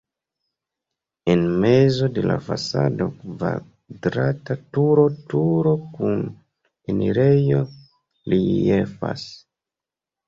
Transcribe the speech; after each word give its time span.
En 1.33 1.43
mezo 1.65 2.07
de 2.15 2.23
la 2.31 2.37
fasado 2.47 3.07
kvadrata 3.19 4.57
turo 4.79 5.05
turo 5.35 5.77
kun 5.99 6.25
enirejo 6.95 7.63
reliefas. 7.69 9.29